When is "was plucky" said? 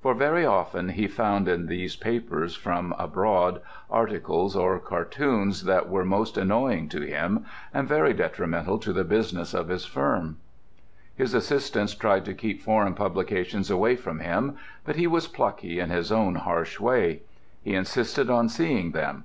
15.08-15.80